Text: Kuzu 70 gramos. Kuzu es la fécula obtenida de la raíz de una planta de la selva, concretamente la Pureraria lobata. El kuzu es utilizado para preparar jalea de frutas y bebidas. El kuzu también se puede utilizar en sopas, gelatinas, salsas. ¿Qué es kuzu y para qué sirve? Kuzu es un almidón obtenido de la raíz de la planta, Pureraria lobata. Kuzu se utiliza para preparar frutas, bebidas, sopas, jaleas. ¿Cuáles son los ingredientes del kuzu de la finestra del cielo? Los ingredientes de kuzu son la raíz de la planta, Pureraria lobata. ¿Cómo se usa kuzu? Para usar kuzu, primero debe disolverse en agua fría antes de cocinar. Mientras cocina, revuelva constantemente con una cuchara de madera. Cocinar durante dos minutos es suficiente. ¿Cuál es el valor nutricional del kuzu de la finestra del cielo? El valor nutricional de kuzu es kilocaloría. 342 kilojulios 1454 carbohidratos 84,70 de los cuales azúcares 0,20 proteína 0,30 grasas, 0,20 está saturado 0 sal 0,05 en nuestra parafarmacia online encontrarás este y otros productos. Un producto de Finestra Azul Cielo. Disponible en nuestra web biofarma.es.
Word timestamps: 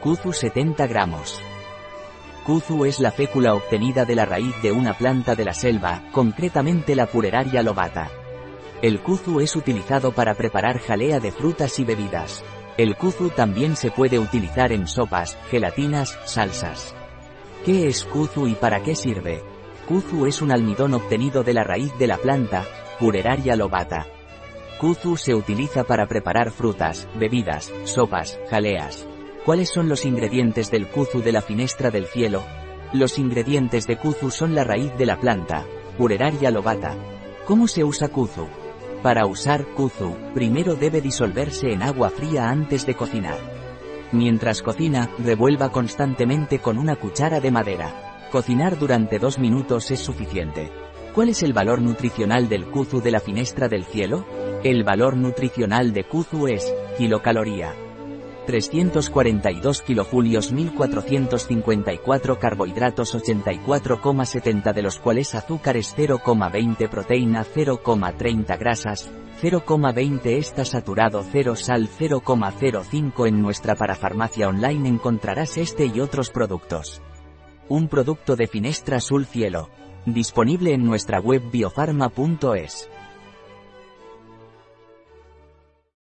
Kuzu 0.00 0.32
70 0.32 0.86
gramos. 0.86 1.40
Kuzu 2.44 2.84
es 2.84 3.00
la 3.00 3.10
fécula 3.10 3.54
obtenida 3.54 4.04
de 4.04 4.14
la 4.14 4.24
raíz 4.24 4.54
de 4.62 4.70
una 4.70 4.92
planta 4.92 5.34
de 5.34 5.44
la 5.44 5.54
selva, 5.54 6.02
concretamente 6.12 6.94
la 6.94 7.06
Pureraria 7.06 7.62
lobata. 7.62 8.10
El 8.82 9.00
kuzu 9.00 9.40
es 9.40 9.56
utilizado 9.56 10.12
para 10.12 10.34
preparar 10.34 10.78
jalea 10.78 11.18
de 11.18 11.32
frutas 11.32 11.78
y 11.78 11.84
bebidas. 11.84 12.44
El 12.76 12.94
kuzu 12.94 13.30
también 13.30 13.74
se 13.74 13.90
puede 13.90 14.18
utilizar 14.18 14.70
en 14.70 14.86
sopas, 14.86 15.36
gelatinas, 15.50 16.16
salsas. 16.24 16.94
¿Qué 17.64 17.88
es 17.88 18.04
kuzu 18.04 18.46
y 18.46 18.54
para 18.54 18.82
qué 18.82 18.94
sirve? 18.94 19.42
Kuzu 19.88 20.26
es 20.26 20.42
un 20.42 20.52
almidón 20.52 20.92
obtenido 20.92 21.42
de 21.42 21.54
la 21.54 21.64
raíz 21.64 21.96
de 21.98 22.06
la 22.06 22.18
planta, 22.18 22.64
Pureraria 23.00 23.56
lobata. 23.56 24.06
Kuzu 24.78 25.16
se 25.16 25.34
utiliza 25.34 25.84
para 25.84 26.06
preparar 26.06 26.50
frutas, 26.50 27.08
bebidas, 27.18 27.72
sopas, 27.84 28.38
jaleas. 28.50 29.08
¿Cuáles 29.46 29.70
son 29.70 29.88
los 29.88 30.04
ingredientes 30.04 30.72
del 30.72 30.88
kuzu 30.88 31.22
de 31.22 31.30
la 31.30 31.40
finestra 31.40 31.92
del 31.92 32.06
cielo? 32.06 32.42
Los 32.92 33.16
ingredientes 33.16 33.86
de 33.86 33.96
kuzu 33.96 34.32
son 34.32 34.56
la 34.56 34.64
raíz 34.64 34.92
de 34.98 35.06
la 35.06 35.20
planta, 35.20 35.64
Pureraria 35.96 36.50
lobata. 36.50 36.96
¿Cómo 37.46 37.68
se 37.68 37.84
usa 37.84 38.08
kuzu? 38.08 38.48
Para 39.04 39.24
usar 39.24 39.64
kuzu, 39.66 40.16
primero 40.34 40.74
debe 40.74 41.00
disolverse 41.00 41.70
en 41.70 41.84
agua 41.84 42.10
fría 42.10 42.50
antes 42.50 42.86
de 42.86 42.96
cocinar. 42.96 43.38
Mientras 44.10 44.62
cocina, 44.62 45.10
revuelva 45.16 45.70
constantemente 45.70 46.58
con 46.58 46.76
una 46.76 46.96
cuchara 46.96 47.38
de 47.38 47.52
madera. 47.52 48.26
Cocinar 48.32 48.76
durante 48.80 49.20
dos 49.20 49.38
minutos 49.38 49.92
es 49.92 50.00
suficiente. 50.00 50.72
¿Cuál 51.14 51.28
es 51.28 51.44
el 51.44 51.52
valor 51.52 51.80
nutricional 51.80 52.48
del 52.48 52.66
kuzu 52.66 53.00
de 53.00 53.12
la 53.12 53.20
finestra 53.20 53.68
del 53.68 53.84
cielo? 53.84 54.26
El 54.64 54.82
valor 54.82 55.16
nutricional 55.16 55.92
de 55.92 56.02
kuzu 56.02 56.48
es 56.48 56.74
kilocaloría. 56.98 57.85
342 58.46 59.82
kilojulios 59.82 60.52
1454 60.52 62.38
carbohidratos 62.38 63.14
84,70 63.14 64.72
de 64.72 64.82
los 64.82 64.98
cuales 64.98 65.34
azúcares 65.34 65.94
0,20 65.96 66.88
proteína 66.88 67.44
0,30 67.44 68.58
grasas, 68.58 69.12
0,20 69.42 70.38
está 70.38 70.64
saturado 70.64 71.22
0 71.30 71.56
sal 71.56 71.88
0,05 71.88 73.28
en 73.28 73.42
nuestra 73.42 73.74
parafarmacia 73.74 74.48
online 74.48 74.88
encontrarás 74.88 75.58
este 75.58 75.86
y 75.86 76.00
otros 76.00 76.30
productos. 76.30 77.02
Un 77.68 77.88
producto 77.88 78.36
de 78.36 78.46
Finestra 78.46 78.98
Azul 78.98 79.26
Cielo. 79.26 79.68
Disponible 80.06 80.72
en 80.72 80.84
nuestra 80.84 81.20
web 81.20 81.42
biofarma.es. 81.50 82.88